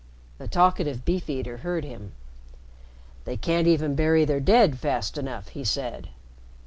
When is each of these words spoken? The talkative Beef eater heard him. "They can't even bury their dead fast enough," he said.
The 0.39 0.47
talkative 0.47 1.05
Beef 1.05 1.29
eater 1.29 1.57
heard 1.57 1.83
him. 1.85 2.13
"They 3.25 3.37
can't 3.37 3.67
even 3.67 3.93
bury 3.93 4.25
their 4.25 4.39
dead 4.39 4.79
fast 4.79 5.15
enough," 5.15 5.49
he 5.49 5.63
said. 5.63 6.09